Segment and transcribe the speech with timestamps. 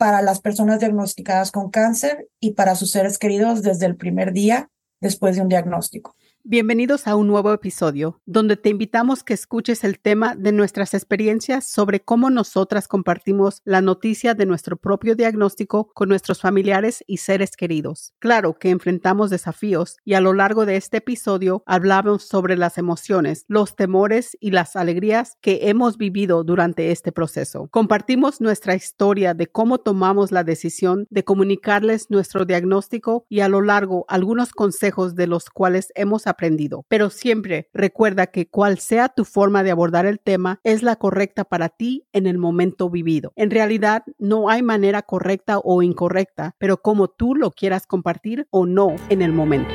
[0.00, 4.70] para las personas diagnosticadas con cáncer y para sus seres queridos desde el primer día
[4.98, 6.16] después de un diagnóstico.
[6.42, 11.66] Bienvenidos a un nuevo episodio donde te invitamos que escuches el tema de nuestras experiencias
[11.66, 17.56] sobre cómo nosotras compartimos la noticia de nuestro propio diagnóstico con nuestros familiares y seres
[17.56, 18.14] queridos.
[18.20, 23.44] Claro que enfrentamos desafíos y a lo largo de este episodio hablamos sobre las emociones,
[23.46, 27.68] los temores y las alegrías que hemos vivido durante este proceso.
[27.70, 33.60] Compartimos nuestra historia de cómo tomamos la decisión de comunicarles nuestro diagnóstico y a lo
[33.60, 36.84] largo algunos consejos de los cuales hemos aprendido.
[36.88, 41.44] Pero siempre recuerda que cual sea tu forma de abordar el tema, es la correcta
[41.44, 43.32] para ti en el momento vivido.
[43.36, 48.66] En realidad, no hay manera correcta o incorrecta, pero como tú lo quieras compartir o
[48.66, 49.74] no en el momento.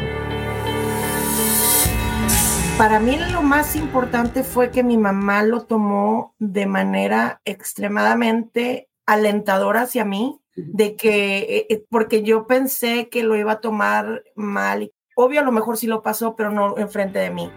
[2.77, 9.83] Para mí lo más importante fue que mi mamá lo tomó de manera extremadamente alentadora
[9.83, 14.91] hacia mí, de que, eh, eh, porque yo pensé que lo iba a tomar mal
[15.17, 17.49] Obvio, a lo mejor sí lo pasó, pero no enfrente de mí.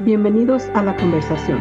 [0.00, 1.60] Bienvenidos a la conversación.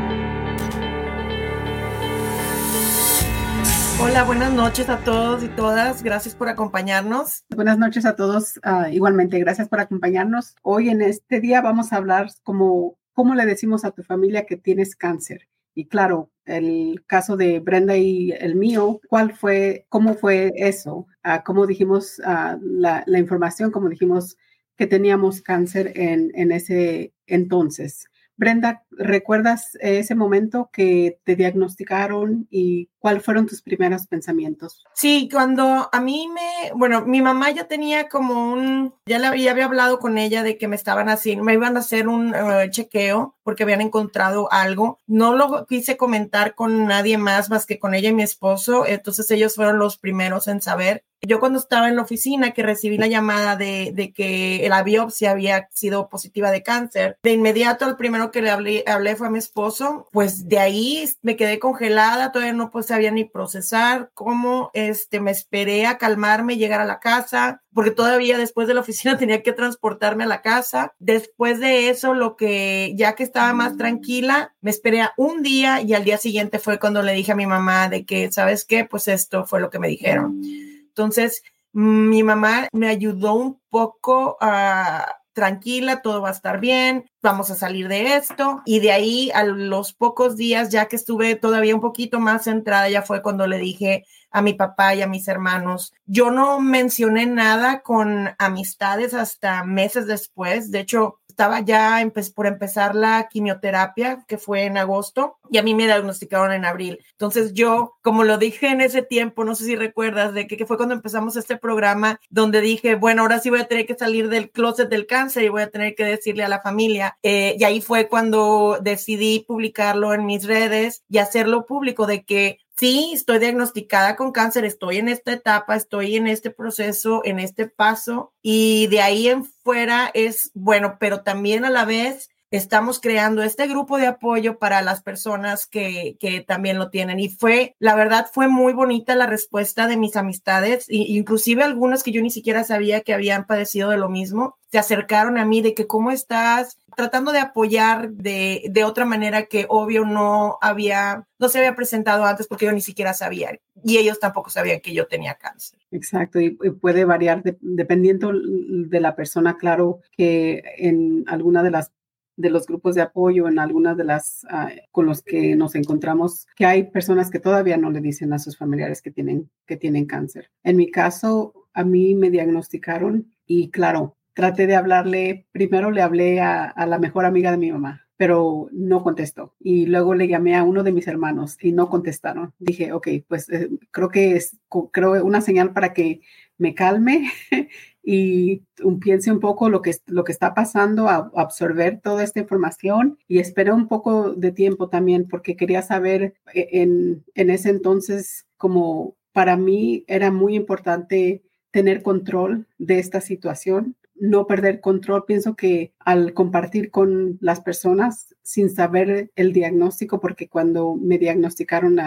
[4.02, 6.02] Hola, buenas noches a todos y todas.
[6.02, 7.44] Gracias por acompañarnos.
[7.56, 8.60] Buenas noches a todos.
[8.64, 10.56] Ah, igualmente, gracias por acompañarnos.
[10.64, 14.58] Hoy en este día vamos a hablar como cómo le decimos a tu familia que
[14.58, 15.50] tienes cáncer.
[15.76, 21.06] Y claro, el caso de Brenda y el mío, ¿cuál fue, cómo fue eso?
[21.24, 23.70] Uh, ¿Cómo dijimos uh, la, la, información?
[23.70, 24.36] Como dijimos
[24.78, 28.06] que teníamos cáncer en, en ese entonces.
[28.36, 34.82] Brenda, ¿recuerdas ese momento que te diagnosticaron y cuáles fueron tus primeros pensamientos?
[34.94, 39.66] Sí, cuando a mí me, bueno, mi mamá ya tenía como un, ya, la, había
[39.66, 43.36] hablado con ella de que me estaban haciendo, me iban a hacer un uh, chequeo
[43.44, 45.02] porque habían encontrado algo.
[45.06, 49.30] No lo quise comentar con nadie más más que con ella y mi esposo, entonces
[49.32, 53.08] ellos fueron los primeros en saber yo cuando estaba en la oficina que recibí la
[53.08, 58.32] llamada de, de, que la biopsia había sido positiva de cáncer, de inmediato el primero
[58.32, 62.54] que le hablé, hablé fue a mi esposo, pues de ahí me quedé congelada, todavía
[62.54, 67.64] no pues, sabía ni procesar cómo, este, me esperé a calmarme, llegar a la casa,
[67.74, 70.94] porque todavía después de la oficina tenía que transportarme a la casa.
[71.00, 75.82] Después de eso, lo que ya que estaba más tranquila, me esperé a un día
[75.82, 78.86] y al día siguiente fue cuando le dije a mi mamá de que, ¿sabes qué?
[78.86, 80.40] Pues esto fue lo que me dijeron.
[80.88, 87.50] Entonces, mi mamá me ayudó un poco a tranquila, todo va a estar bien, vamos
[87.52, 88.62] a salir de esto.
[88.66, 92.90] Y de ahí a los pocos días, ya que estuve todavía un poquito más centrada,
[92.90, 95.94] ya fue cuando le dije a mi papá y a mis hermanos.
[96.06, 100.72] Yo no mencioné nada con amistades hasta meses después.
[100.72, 102.00] De hecho, estaba ya
[102.36, 107.00] por empezar la quimioterapia, que fue en agosto, y a mí me diagnosticaron en abril.
[107.12, 110.78] Entonces yo, como lo dije en ese tiempo, no sé si recuerdas, de que, fue
[110.78, 114.52] cuando empezamos este programa, donde dije, bueno, ahora sí voy a tener que salir del
[114.52, 117.18] closet del cáncer y voy a tener que decirle a la familia.
[117.24, 122.60] Eh, y ahí fue cuando decidí publicarlo en mis redes y hacerlo público de que
[122.78, 127.68] sí, estoy diagnosticada con cáncer, estoy en esta etapa, estoy en este proceso, en este
[127.68, 133.42] paso y de ahí en fuera es bueno, pero también a la vez estamos creando
[133.42, 137.20] este grupo de apoyo para las personas que, que, también lo tienen.
[137.20, 142.04] Y fue, la verdad, fue muy bonita la respuesta de mis amistades, e inclusive algunas
[142.04, 145.64] que yo ni siquiera sabía que habían padecido de lo mismo, se acercaron a mí
[145.64, 151.28] de que cómo estás, tratando de apoyar de, de otra manera que obvio no había,
[151.40, 154.94] no se había presentado antes porque yo ni siquiera sabía y ellos tampoco sabían que
[154.94, 155.80] yo tenía cáncer.
[155.92, 161.92] Exacto, y, puede variar dependiendo de la persona, claro que en alguna de las
[162.36, 166.48] de los grupos de apoyo en algunas de las ah, con los que nos encontramos
[166.56, 170.08] que hay personas que todavía no le dicen a sus familiares que tienen que tienen
[170.08, 170.50] cáncer.
[170.64, 176.42] En mi caso, a mí me diagnosticaron y claro, traté de hablarle, primero le hablé
[176.42, 179.54] a, la mejor amiga de mi mamá, pero no contestó.
[179.60, 182.54] Y luego le llamé a uno de mis hermanos y no contestaron.
[182.60, 184.58] Dije, ok, pues eh, creo que es
[184.92, 186.22] creo una señal para que
[186.58, 187.32] me calme
[188.04, 188.64] y
[189.02, 193.40] piense un poco lo que, lo que está pasando, a, absorber toda esta información y
[193.40, 199.16] esperé un poco de tiempo también porque quería saber eh, en, en ese entonces como
[199.34, 205.26] para mí era muy importante tener control de esta situación, no perder control.
[205.26, 212.00] Pienso que al compartir con las personas sin saber el diagnóstico, porque cuando me diagnosticaron,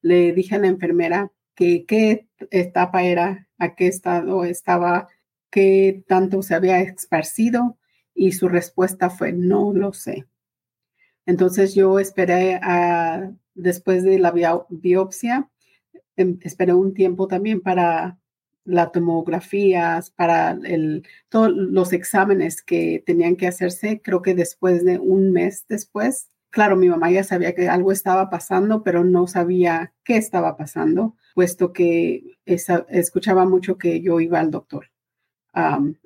[0.00, 5.08] le dije a la enfermera que qué etapa era, a qué estado estaba,
[5.50, 7.76] qué tanto se había esparcido
[8.14, 10.26] y su respuesta fue no lo sé.
[11.26, 12.58] Entonces yo esperé
[13.54, 14.32] después de la
[14.70, 15.50] biopsia,
[16.16, 18.18] em, esperé un tiempo también para
[18.70, 24.98] las tomografías, para el, todos los exámenes que tenían que hacerse, creo que después de
[24.98, 26.28] un mes después.
[26.50, 31.16] Claro, mi mamá ya sabía que algo estaba pasando, pero no sabía qué estaba pasando,
[31.34, 34.86] puesto que escuchaba mucho que yo iba al doctor.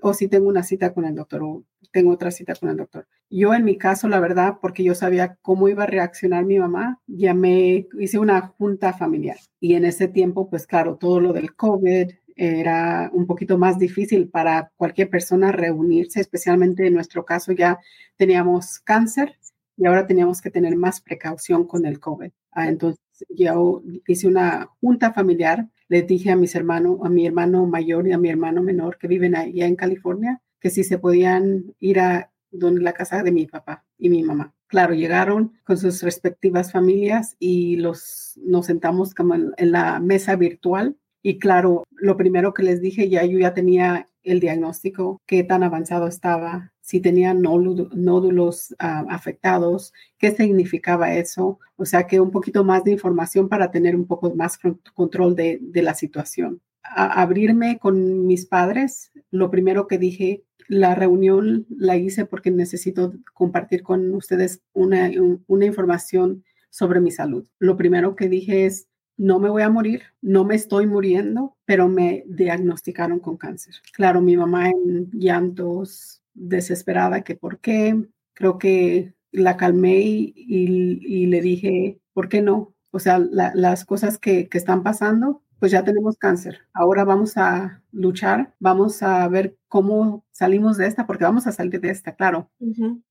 [0.02, 3.06] o si tengo una cita con el doctor, o tengo otra cita con el doctor.
[3.30, 7.00] Yo en mi caso, la verdad, porque yo sabía cómo iba a reaccionar mi mamá,
[7.06, 9.38] llamé, hice una junta familiar.
[9.60, 14.28] Y en ese tiempo, pues claro, todo lo del COVID, era un poquito más difícil
[14.28, 17.78] para cualquier persona reunirse, especialmente en nuestro caso ya
[18.16, 19.38] teníamos cáncer
[19.76, 22.30] y ahora teníamos que tener más precaución con el COVID.
[22.52, 27.66] Ah, entonces yo hice una junta familiar, le dije a mis hermanos, a mi hermano
[27.66, 31.74] mayor y a mi hermano menor que viven allá en California, que si se podían
[31.80, 34.54] ir a donde la casa de mi papá y mi mamá.
[34.68, 40.96] Claro, llegaron con sus respectivas familias y los nos sentamos como en la mesa virtual
[41.26, 45.62] y claro, lo primero que les dije, ya yo ya tenía el diagnóstico, qué tan
[45.62, 51.58] avanzado estaba, si tenía nódulos ah, afectados, qué significaba eso.
[51.76, 54.58] O sea que un poquito más de información para tener un poco más
[54.92, 56.60] control de, la situación.
[56.82, 63.82] abrirme con mis padres, lo primero que dije, la reunión la hice porque necesito compartir
[63.82, 65.10] con ustedes una,
[65.46, 67.46] una información sobre mi salud.
[67.58, 71.88] Lo primero que dije es, no me voy a morir, no me estoy muriendo, pero
[71.88, 73.76] me diagnosticaron con cáncer.
[73.92, 78.08] Claro, mi mamá en llantos, desesperada, que por qué.
[78.34, 82.74] Creo que la calmé y, le dije, ¿por qué no?
[82.90, 86.58] O sea, las cosas que, que están pasando, pues ya tenemos cáncer.
[86.74, 91.80] Ahora vamos a luchar, vamos a ver cómo salimos de esta, porque vamos a salir
[91.80, 92.50] de esta, claro.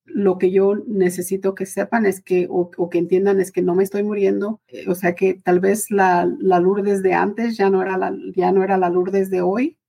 [0.05, 3.81] Lo que yo necesito que sepan es que, o, que entiendan es que no me
[3.81, 7.81] estoy muriendo, eh, o sea que tal vez la, la, Lourdes de antes ya no
[7.81, 9.79] era la, ya no era la Lourdes de hoy.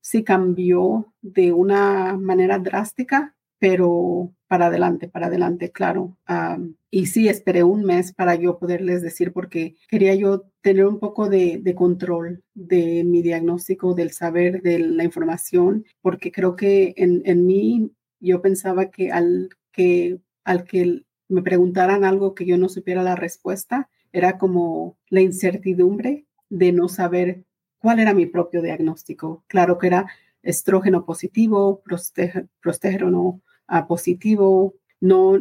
[0.00, 6.18] sí cambió de una manera drástica, pero para adelante, para adelante, claro.
[6.90, 11.30] y sí, esperé un mes para yo poderles decir porque quería yo tener un poco
[11.30, 17.46] de, control de mi diagnóstico, del saber, de la información, porque creo que en, en
[17.46, 21.00] mí yo pensaba que al que al que
[21.30, 26.90] me preguntaran algo que yo no supiera la respuesta, era como la incertidumbre de no
[26.90, 27.44] saber
[27.78, 29.44] cuál era mi propio diagnóstico.
[29.46, 30.08] Claro que era
[30.42, 31.80] estrógeno positivo,
[33.72, 35.38] prostégerono positivo, no,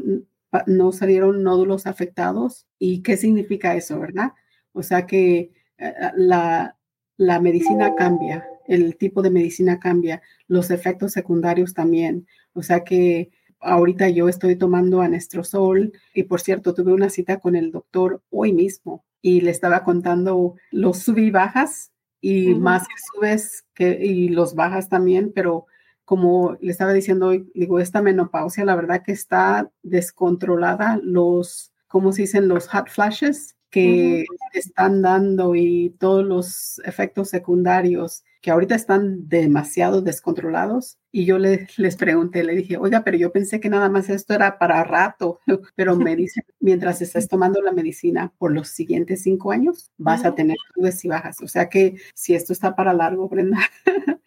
[0.65, 2.65] no salieron nódulos afectados.
[2.79, 4.31] ¿Y qué significa eso, verdad?
[4.73, 6.77] O sea que eh, la,
[7.17, 12.27] la medicina cambia, el tipo de medicina cambia, los efectos secundarios también.
[12.53, 17.55] O sea que ahorita yo estoy tomando anestrozol y por cierto tuve una cita con
[17.55, 22.95] el doctor hoy mismo y le estaba contando los sub y bajas y más que
[23.13, 25.67] subes que, y los bajas también, pero
[26.11, 32.11] como le estaba diciendo hoy, digo, esta menopausia, la verdad que está descontrolada, los, ¿cómo
[32.11, 32.49] se dicen?
[32.49, 40.01] Los hot flashes que están dando y todos los efectos secundarios que ahorita están demasiado
[40.01, 40.97] descontrolados.
[41.11, 44.33] Y yo les, les pregunté, le dije, oiga, pero yo pensé que nada más esto
[44.33, 45.39] era para rato,
[45.75, 50.35] pero me dice, mientras estés tomando la medicina por los siguientes cinco años, vas a
[50.35, 51.41] tener subes y bajas.
[51.41, 53.59] O sea que si esto está para largo, Brenda.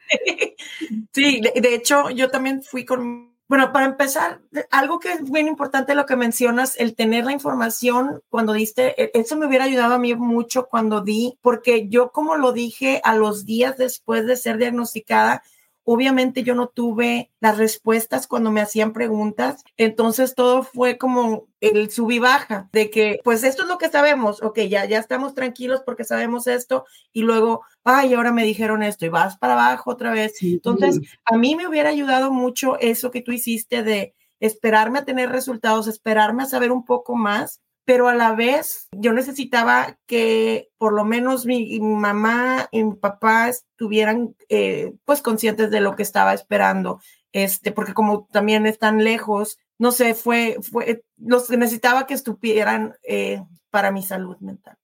[1.12, 5.94] Sí, de, hecho, yo también fui con bueno, para empezar, algo que es bien importante
[5.94, 9.98] lo que mencionas, el tener la información cuando diste, e, eso me hubiera ayudado a
[9.98, 14.56] mí mucho cuando di, porque yo como lo dije a los días después de ser
[14.56, 15.42] diagnosticada,
[15.84, 21.90] Obviamente yo no tuve las respuestas cuando me hacían preguntas, entonces todo fue como el
[21.90, 25.34] sub y baja de que, pues esto es lo que sabemos, ok, ya, ya estamos
[25.34, 29.90] tranquilos porque sabemos esto y luego, ay, ahora me dijeron esto y vas para abajo
[29.90, 30.42] otra vez.
[30.42, 35.30] Entonces, a mí me hubiera ayudado mucho eso que tú hiciste de esperarme a tener
[35.30, 40.92] resultados, esperarme a saber un poco más pero a la vez yo necesitaba que por
[40.92, 46.34] lo menos mi, mamá y mi papá estuvieran eh, pues conscientes de lo que estaba
[46.34, 47.00] esperando,
[47.32, 53.42] este, porque como también están lejos, no sé, fue, fue, los necesitaba que estuvieran eh,
[53.70, 54.78] para mi salud mental.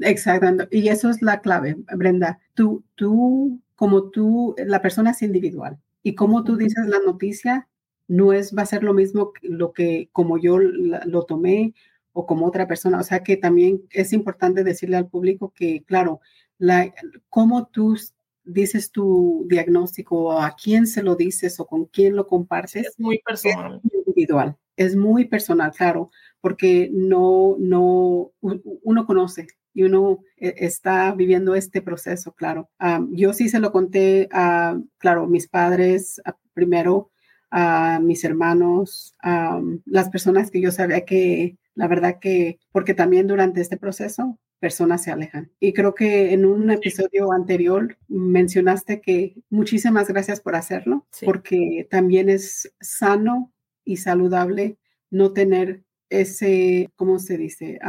[0.00, 0.68] Exacto.
[0.70, 2.38] Y eso es la clave, Brenda.
[2.54, 5.78] Tú, tú, como tú, la persona es individual.
[6.02, 7.68] Y como tú dices la noticia,
[8.10, 11.74] no es, va a ser lo mismo lo que como yo lo tomé
[12.12, 12.98] o como otra persona.
[12.98, 16.20] O sea que también es importante decirle al público que, claro,
[16.58, 16.92] la,
[17.28, 17.96] cómo tú
[18.42, 22.88] dices tu diagnóstico o a quién se lo dices o con quién lo compartes.
[22.88, 23.80] Es muy personal.
[23.84, 24.56] Es individual.
[24.74, 31.80] Es muy personal, claro, porque no, no, uno conoce y uno eh, está viviendo este
[31.80, 32.70] proceso, claro.
[33.10, 36.20] yo sí se lo conté a, claro, mis padres
[36.54, 37.09] primero,
[37.50, 43.26] a mis hermanos, a las personas que yo sabía que, la verdad que, porque también
[43.26, 45.50] durante este proceso personas se alejan.
[45.58, 52.28] Y creo que en un episodio anterior mencionaste que muchísimas gracias por hacerlo, porque también
[52.28, 53.52] es sano
[53.84, 54.76] y saludable
[55.10, 57.80] no tener ese, ¿cómo se dice?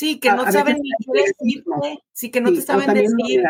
[0.00, 3.42] Sí, que no saben ni qué decirte, sí, que no te saben decir,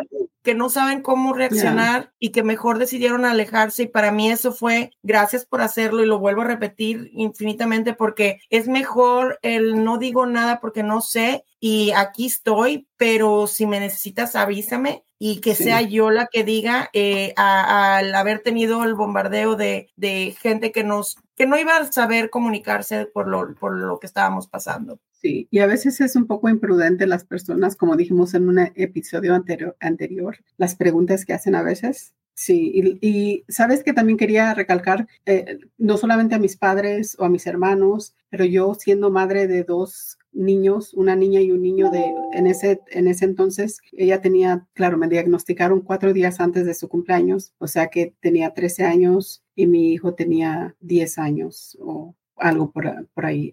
[0.43, 3.85] que no saben cómo reaccionar y que mejor decidieron alejarse.
[3.85, 8.41] Y para mí eso fue, gracias por hacerlo y lo vuelvo a repetir infinitamente porque
[8.51, 13.79] es mejor el no digo nada porque no sé y aquí estoy, pero si me
[13.79, 19.55] necesitas avísame y que sea yo la que diga eh, al haber tenido el bombardeo
[19.55, 24.01] de, de, gente que nos que no iba a saber comunicarse por lo, por lo
[24.01, 24.99] que estábamos pasando.
[25.21, 29.35] Sí, y a veces es un poco imprudente las personas, como dijimos en un episodio
[29.35, 32.15] anterior, anterior las preguntas que hacen a veces.
[32.33, 37.29] Sí, y, sabes que también quería recalcar, eh, no solamente a mis padres o a
[37.29, 42.05] mis hermanos, pero yo siendo madre de dos niños, una niña y un niño de
[42.33, 46.89] en ese en ese entonces ella tenía, claro, me diagnosticaron cuatro días antes de su
[46.89, 52.71] cumpleaños, o sea que tenía 13 años y mi hijo tenía 10 años o algo
[52.73, 53.53] por, por ahí.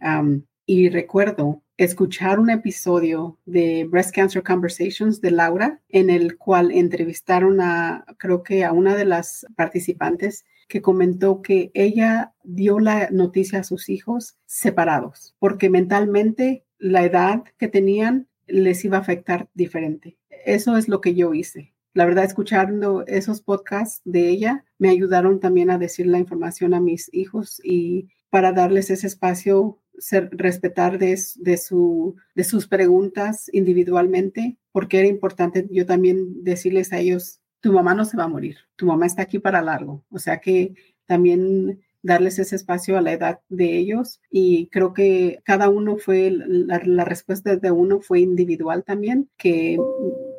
[0.68, 7.62] Y recuerdo escuchar un episodio de Breast Cancer Conversations de Laura, en el cual entrevistaron
[7.62, 13.62] a, creo que a una de las participantes que comentó que ella dio la noticia
[13.62, 20.18] a sus hijos separados, porque mentalmente la edad que tenían les iba a afectar diferente.
[20.46, 21.74] Eso es lo que yo hice.
[21.94, 26.82] La verdad, escuchando esos podcasts de ella, me ayudaron también a decir la información a
[26.82, 34.58] mis hijos y para darles ese espacio ser, respetar de, su, de sus preguntas individualmente,
[34.72, 38.58] porque era importante yo también decirles a ellos, tu mamá no se va a morir,
[38.76, 40.04] tu mamá está aquí para largo.
[40.10, 45.40] O sea que también darles ese espacio a la edad de ellos y creo que
[45.44, 49.78] cada uno fue, la respuesta de uno fue individual también, que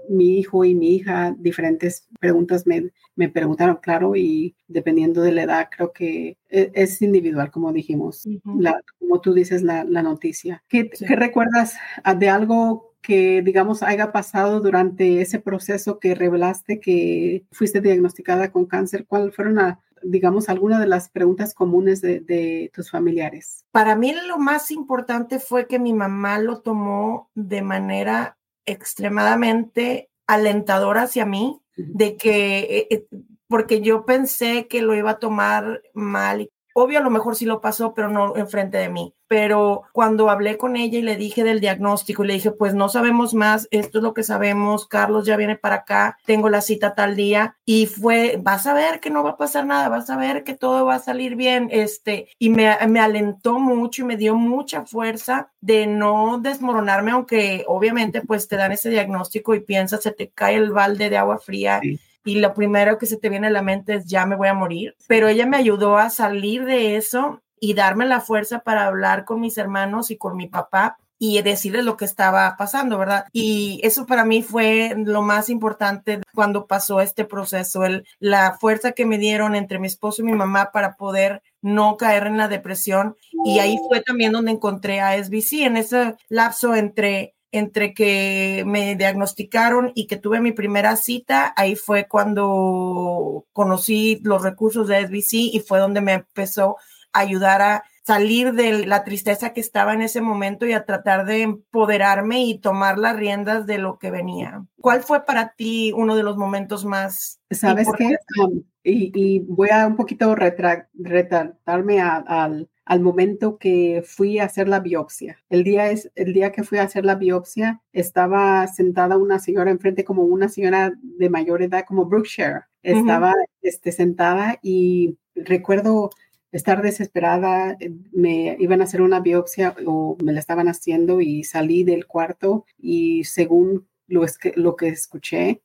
[0.08, 5.42] mi hijo y mi hija diferentes preguntas me, me preguntaron, claro, y dependiendo de la
[5.42, 10.62] edad, creo que e, es, individual, como dijimos, la, como tú dices, la, la noticia.
[10.68, 11.74] ¿Qué, ¿Qué, recuerdas
[12.04, 18.50] ah, de algo que, digamos, haya pasado durante ese proceso que revelaste que fuiste diagnosticada
[18.50, 19.06] con cáncer?
[19.06, 23.64] ¿Cuáles fueron, a, digamos, algunas de las preguntas comunes de, de tus familiares?
[23.72, 28.37] Para mí lo más importante fue que mi mamá lo tomó de manera
[28.68, 33.06] extremadamente alentadora hacia mí, de que, eh, eh,
[33.46, 37.60] porque yo pensé que lo iba a tomar mal Obvio, a lo mejor sí lo
[37.60, 39.12] pasó, pero no enfrente de mí.
[39.26, 43.34] Pero cuando hablé con ella y le dije del diagnóstico le dije, pues no sabemos
[43.34, 47.16] más, esto es lo que sabemos, Carlos ya viene para acá, tengo la cita tal
[47.16, 50.44] día y fue, vas a ver que no va a pasar nada, vas a ver
[50.44, 54.36] que todo va a salir bien, este, y me, me alentó mucho y me dio
[54.36, 60.12] mucha fuerza de no desmoronarme, aunque obviamente pues te dan ese diagnóstico y piensas, se
[60.12, 61.80] te cae el balde de agua fría
[62.24, 64.54] y lo primero que se te viene a la mente es ya me voy a
[64.54, 69.24] morir, pero ella me ayudó a salir de eso y darme la fuerza para hablar
[69.24, 73.26] con mis hermanos y con mi papá y decirles lo que estaba pasando, ¿verdad?
[73.32, 78.92] Y eso para mí fue lo más importante cuando pasó este proceso, el, la fuerza
[78.92, 82.46] que me dieron entre mi esposo y mi mamá para poder no caer en la
[82.46, 83.16] depresión.
[83.44, 88.96] Y ahí fue también donde encontré a SBC, en ese lapso entre entre que me
[88.96, 95.54] diagnosticaron y que tuve mi primera cita, ahí fue cuando conocí los recursos de SBC
[95.54, 96.76] y fue donde me empezó
[97.12, 101.26] a ayudar a salir de la tristeza que estaba en ese momento y a tratar
[101.26, 104.64] de empoderarme y tomar las riendas de lo que venía.
[104.80, 107.38] ¿Cuál fue para ti uno de los momentos más?
[107.50, 114.46] Sabes qué, um, y, voy a un poquito retratarme al al momento que fui a
[114.46, 115.36] hacer la biopsia.
[115.50, 119.70] El día, es, el día que fui a hacer la biopsia, estaba sentada una señora
[119.70, 122.62] enfrente, como una señora de mayor edad, como Brookshire.
[122.82, 126.08] Estaba este, sentada y recuerdo
[126.50, 127.76] estar desesperada,
[128.12, 132.64] me iban a hacer una biopsia o me la estaban haciendo y salí del cuarto
[132.78, 135.60] y según lo, que, lo que escuché,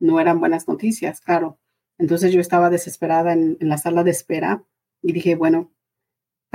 [0.00, 1.60] no eran buenas noticias, claro.
[1.98, 4.64] Entonces yo estaba desesperada en, la sala de espera
[5.02, 5.70] y dije, bueno,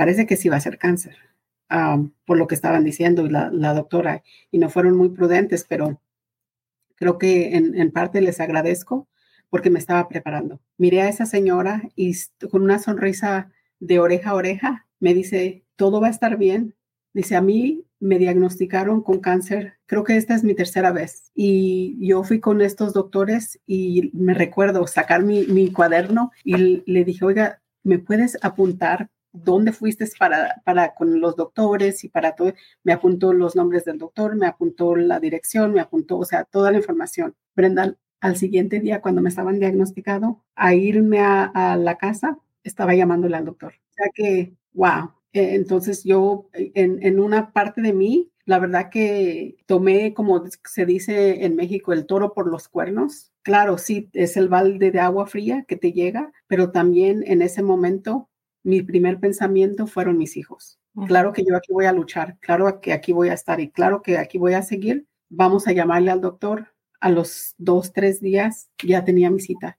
[0.00, 1.14] parece que sí va a ser cáncer,
[2.24, 6.00] por lo que estaban diciendo la, doctora, y no fueron muy prudentes, pero
[6.94, 9.10] creo que en, en parte les agradezco
[9.50, 10.62] porque me estaba preparando.
[10.78, 12.16] Miré a esa señora y
[12.50, 16.74] con una sonrisa de oreja a oreja me dice, todo va a estar bien.
[17.12, 21.30] Dice, a mí me diagnosticaron con cáncer, creo que esta es mi tercera vez.
[21.34, 27.04] Y yo fui con estos doctores y me recuerdo sacar mi, mi cuaderno y le
[27.04, 32.52] dije, oiga, ¿me puedes apuntar dónde fuiste para, para con los doctores y para todo?
[32.84, 36.70] Me apuntó los nombres del doctor, me apuntó la dirección, me apuntó, o sea, toda
[36.70, 37.34] la información.
[37.54, 43.36] Brendan, al siguiente día, cuando me estaban diagnosticado, a irme a, la casa, estaba llamándole
[43.36, 43.74] al doctor.
[43.90, 45.12] O sea que, wow.
[45.32, 50.86] Eh, entonces yo, en, en una parte de mí, la verdad que tomé, como se
[50.86, 53.32] dice en México, el toro por los cuernos.
[53.42, 57.62] Claro, sí, es el balde de agua fría que te llega, pero también en ese
[57.62, 58.28] momento
[58.62, 60.78] mi primer pensamiento fueron mis hijos.
[61.06, 64.02] Claro que yo aquí voy a luchar, claro que aquí voy a estar y claro
[64.02, 65.06] que aquí voy a seguir.
[65.28, 66.68] Vamos a llamarle al doctor,
[67.00, 69.78] a los dos, tres días ya tenía mi cita.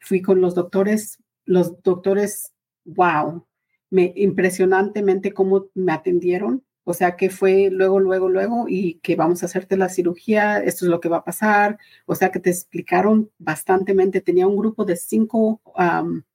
[0.00, 2.52] fui con los doctores, los doctores,
[2.84, 3.46] wow,
[3.90, 6.64] me impresionantemente cómo me atendieron.
[6.84, 10.84] O sea que fue luego, luego, luego y que vamos a hacerte la cirugía, esto
[10.84, 11.78] es lo que va a pasar.
[12.06, 14.20] O sea que te explicaron bastantemente.
[14.20, 15.60] Tenía un grupo de cinco,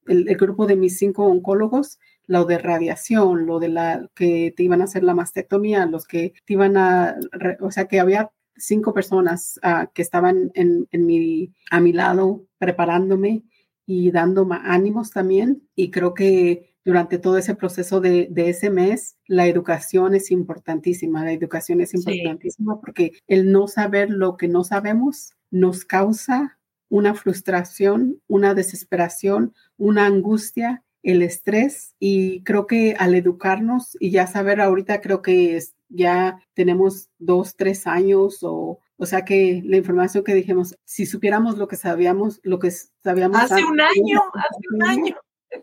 [0.06, 4.82] el, grupo de mis cinco oncólogos, lo de radiación, lo de la que te iban
[4.82, 7.16] a hacer la mastectomía, los que te iban a,
[7.60, 13.44] o sea que había cinco personas ah, que estaban en, mi, a mi lado preparándome
[13.86, 15.68] y dando ánimos también.
[15.76, 21.26] Y creo que durante todo ese proceso de, ese mes, la educación es importantísima.
[21.26, 27.14] La educación es importantísima porque el no saber lo que no sabemos nos causa una
[27.14, 31.94] frustración, una desesperación, una angustia, el estrés.
[32.00, 37.58] Y creo que al educarnos y ya saber ahorita, creo que es, ya tenemos dos,
[37.58, 42.40] tres años o, o sea que la información que dijimos, si supiéramos lo que sabíamos,
[42.44, 45.16] lo que sabíamos hace un año, hace un año.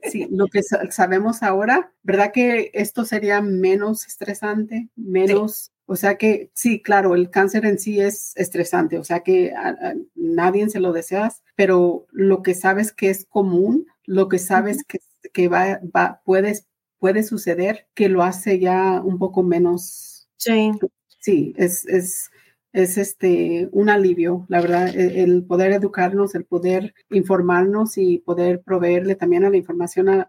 [0.03, 6.51] Sí, lo que sabemos ahora, ¿verdad que esto sería menos estresante, menos, o sea que
[6.55, 10.93] sí, claro, el cáncer en sí es estresante, o sea que a, nadie se lo
[10.93, 15.01] deseas, pero lo que sabes que es común, lo que sabes que,
[15.33, 16.67] que va, va, puedes,
[16.99, 20.73] puede suceder, que lo hace ya un poco menos Sí.
[21.21, 22.31] Sí, es, es,
[22.75, 28.63] es este, un alivio, la verdad, e, el, poder educarnos, el poder informarnos y poder
[28.63, 30.29] proveerle también a la información a,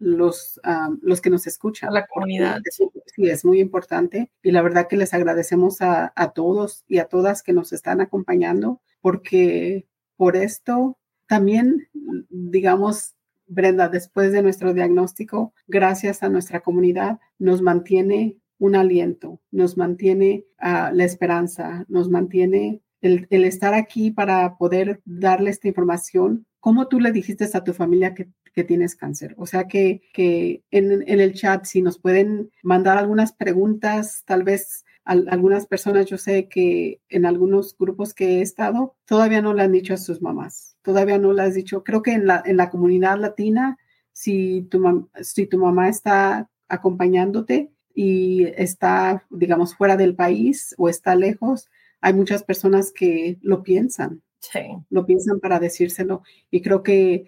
[0.00, 0.60] los,
[1.00, 1.90] los que nos escuchan.
[1.90, 2.60] A la comunidad.
[2.68, 7.04] sí, es muy importante y la verdad que les agradecemos a, a todos y a
[7.04, 11.88] todas que nos están acompañando porque por esto también,
[12.28, 13.14] digamos,
[13.46, 20.46] Brenda, después de nuestro diagnóstico, gracias a nuestra comunidad, nos mantiene un aliento, nos mantiene
[20.62, 26.46] uh, la esperanza, nos mantiene el, estar aquí para poder darle esta información.
[26.60, 29.34] ¿Cómo tú le dijiste a tu familia que, que tienes cáncer?
[29.36, 34.44] O sea, que, que en, en, el chat, si nos pueden mandar algunas preguntas, tal
[34.44, 39.62] vez algunas personas, yo sé que en algunos grupos que he estado, todavía no le
[39.62, 42.56] han dicho a sus mamás, todavía no le has dicho, creo que en la, en
[42.56, 43.76] la comunidad latina,
[44.12, 51.14] si tu, si tu mamá está acompañándote, y está, digamos, fuera del país o está
[51.14, 51.68] lejos,
[52.00, 54.22] hay muchas personas que lo piensan.
[54.40, 54.60] Sí.
[54.90, 56.22] Lo piensan para decírselo.
[56.50, 57.26] Y creo que,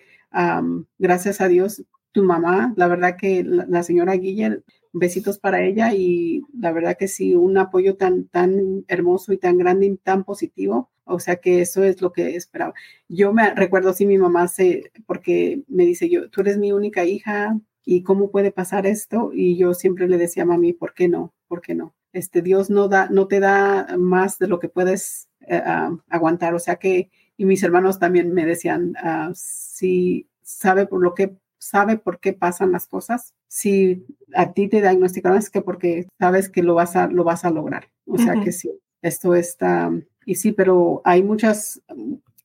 [0.99, 6.43] gracias a Dios, tu mamá, la verdad que la, señora Guille, besitos para ella y
[6.59, 10.91] la verdad que sí, un apoyo tan, tan hermoso y tan grande y tan positivo.
[11.05, 12.75] O sea que eso es lo que esperaba.
[13.09, 17.05] Yo me recuerdo si mi mamá se, porque me dice yo, tú eres mi única
[17.05, 19.31] hija, y cómo puede pasar esto.
[19.33, 21.33] Y yo siempre le decía a mami, ¿por qué no?
[21.49, 21.95] ¿Por qué no?
[22.13, 26.53] Este Dios no da, no te da más de lo que puedes eh, ah, aguantar.
[26.55, 31.37] O sea que, y mis hermanos también me decían, uh, si sabe por lo que
[31.59, 33.35] sabe por qué pasan las cosas.
[33.49, 37.45] Si a ti te diagnosticaron es que porque sabes que lo vas a, lo vas
[37.45, 37.89] a lograr.
[38.07, 38.71] O sea que sí,
[39.03, 39.91] esto está,
[40.25, 41.83] y sí, pero hay muchos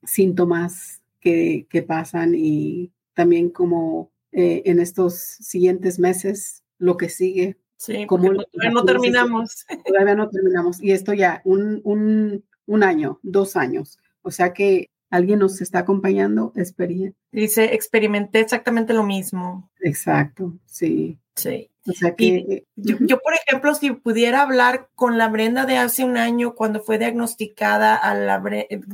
[0.04, 7.58] síntomas que, que pasan y también como eh, en estos siguientes meses, lo que sigue.
[7.78, 9.66] Sí, como todavía no terminamos.
[9.86, 10.82] Todavía no terminamos.
[10.82, 13.98] Y esto ya un, un, un, año, dos años.
[14.22, 17.20] O sea que alguien nos está acompañando, experiencia.
[17.32, 19.70] Dice, experimenté exactamente lo mismo.
[19.80, 21.18] Exacto, sí.
[21.36, 21.72] Sí.
[21.88, 22.66] O sea que...
[22.76, 26.82] yo, yo, por ejemplo, si pudiera hablar con la Brenda de hace un año, cuando
[26.82, 28.44] fue diagnosticada a la,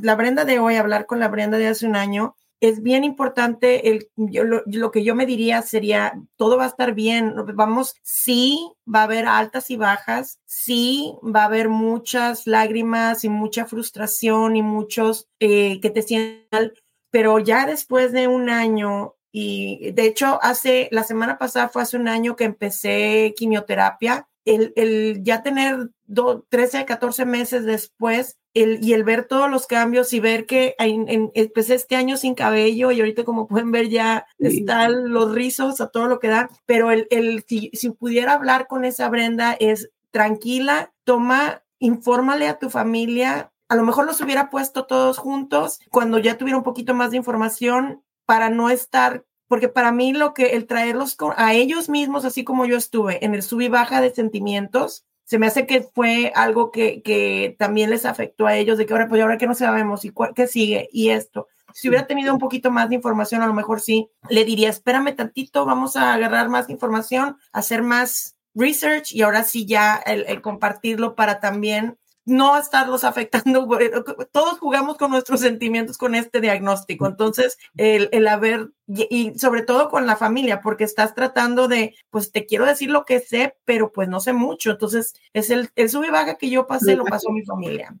[0.00, 3.88] la Brenda de hoy, hablar con la Brenda de hace un año, es bien importante,
[3.88, 7.94] el, yo, lo, lo, que yo me diría sería, todo va a estar bien, vamos,
[8.02, 13.66] sí, va a haber altas y bajas, sí, va a haber muchas lágrimas y mucha
[13.66, 16.72] frustración y muchos eh, que te sientan,
[17.10, 21.96] pero ya después de un año, y de hecho, hace, la semana pasada fue hace
[21.96, 28.82] un año que empecé quimioterapia, el, el ya tener do, 13, 14 meses después, el,
[28.82, 32.34] y el ver todos los cambios y ver que en, en, empecé este año sin
[32.34, 34.58] cabello y ahorita como pueden ver ya sí.
[34.58, 38.66] están los rizos a todo lo que da, pero el, el si, si pudiera hablar
[38.66, 44.48] con esa Brenda es tranquila, toma, infórmale a tu familia, a lo mejor los hubiera
[44.48, 49.68] puesto todos juntos cuando ya tuviera un poquito más de información para no estar porque
[49.68, 53.42] para mí lo que el traerlos a ellos mismos, así como yo estuve en el
[53.42, 58.06] sub y baja de sentimientos, se me hace que fue algo que, que también les
[58.06, 61.10] afectó a ellos, de que ahora, pues ahora que no sabemos y qué sigue y
[61.10, 61.48] esto.
[61.74, 65.14] Si hubiera tenido un poquito más de información, a lo mejor sí, le diría, espérame
[65.14, 70.40] tantito, vamos a agarrar más información, hacer más research y ahora sí ya el, el
[70.40, 73.66] compartirlo para también no estarlos afectando.
[74.32, 77.06] Todos jugamos con nuestros sentimientos con este diagnóstico.
[77.06, 81.94] Entonces, el, el haber, y, y, sobre todo con la familia, porque estás tratando de,
[82.10, 84.70] pues te quiero decir lo que sé, pero pues no sé mucho.
[84.70, 87.96] Entonces, es el, el sub y baja que yo pasé, lo pasó mi familia.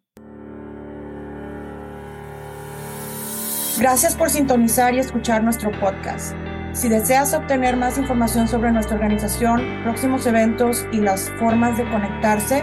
[3.78, 6.34] Gracias por sintonizar y escuchar nuestro podcast.
[6.72, 12.62] Si deseas obtener más información sobre nuestra organización, próximos eventos y las formas de conectarse,